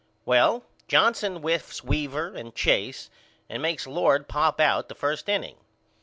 [0.25, 3.11] Well, Johnson whiffs Weaver and Chase
[3.47, 5.57] and makes Lord pop out the first inning.